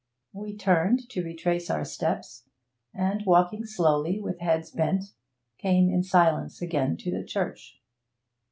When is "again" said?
6.59-6.97